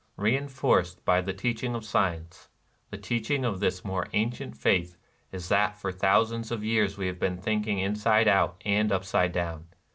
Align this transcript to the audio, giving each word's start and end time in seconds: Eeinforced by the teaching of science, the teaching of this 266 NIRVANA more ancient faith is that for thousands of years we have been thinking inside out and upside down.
Eeinforced 0.17 1.05
by 1.05 1.21
the 1.21 1.31
teaching 1.31 1.75
of 1.75 1.85
science, 1.85 2.49
the 2.89 2.97
teaching 2.97 3.45
of 3.45 3.59
this 3.59 3.81
266 3.81 3.85
NIRVANA 3.85 3.93
more 3.93 4.19
ancient 4.19 4.57
faith 4.57 4.97
is 5.31 5.47
that 5.49 5.77
for 5.77 5.91
thousands 5.91 6.49
of 6.49 6.63
years 6.63 6.97
we 6.97 7.05
have 7.05 7.19
been 7.19 7.37
thinking 7.37 7.77
inside 7.77 8.27
out 8.27 8.59
and 8.65 8.91
upside 8.91 9.31
down. 9.31 9.67